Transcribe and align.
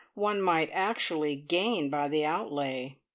one 0.15 0.41
might 0.41 0.71
actually 0.73 1.35
gain 1.35 1.87
by 1.87 2.07
the 2.07 2.25
outlay. 2.25 2.97